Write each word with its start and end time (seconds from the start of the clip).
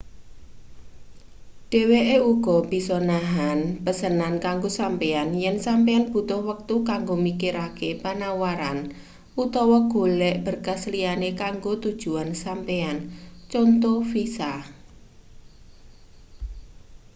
dheweke 1.71 2.17
uga 2.31 2.57
bisa 2.71 2.97
nahan 3.09 3.59
pesenan 3.85 4.33
kanggo 4.45 4.69
sampeyan 4.79 5.29
yen 5.43 5.57
sampeyan 5.67 6.05
butuh 6.13 6.41
wektu 6.49 6.75
kanggo 6.89 7.15
mikirake 7.25 7.89
panawaran 8.03 8.79
utawa 9.43 9.77
golek 9.93 10.35
berkas 10.45 10.81
liyane 10.93 11.29
kanggo 11.41 11.71
tujuan 11.83 12.29
sampeyan 12.43 12.97
conto 13.51 13.93
visa 14.11 14.53